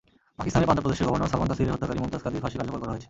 পাকিস্তানের 0.39 0.67
পাঞ্জাব 0.67 0.83
প্রদেশের 0.85 1.07
গভর্নর 1.07 1.29
সালমান 1.31 1.49
তাসিরের 1.51 1.73
হত্যাকারী 1.73 1.99
মুমতাজ 2.01 2.21
কাদরির 2.23 2.43
ফাঁসি 2.43 2.57
কার্যকর 2.59 2.79
করা 2.81 2.91
হয়েছে। 2.91 2.99